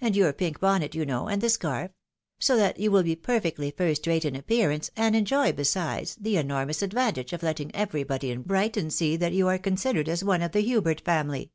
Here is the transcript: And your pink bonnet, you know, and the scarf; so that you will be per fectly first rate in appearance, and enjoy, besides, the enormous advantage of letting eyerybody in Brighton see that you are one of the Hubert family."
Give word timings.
And 0.00 0.16
your 0.16 0.32
pink 0.32 0.58
bonnet, 0.58 0.96
you 0.96 1.06
know, 1.06 1.28
and 1.28 1.40
the 1.40 1.48
scarf; 1.48 1.92
so 2.40 2.56
that 2.56 2.80
you 2.80 2.90
will 2.90 3.04
be 3.04 3.14
per 3.14 3.40
fectly 3.40 3.72
first 3.76 4.04
rate 4.08 4.24
in 4.24 4.34
appearance, 4.34 4.90
and 4.96 5.14
enjoy, 5.14 5.52
besides, 5.52 6.16
the 6.16 6.38
enormous 6.38 6.82
advantage 6.82 7.32
of 7.32 7.44
letting 7.44 7.70
eyerybody 7.70 8.32
in 8.32 8.42
Brighton 8.42 8.90
see 8.90 9.14
that 9.18 9.32
you 9.32 9.46
are 9.46 9.60
one 10.26 10.42
of 10.42 10.50
the 10.50 10.62
Hubert 10.62 11.02
family." 11.02 11.52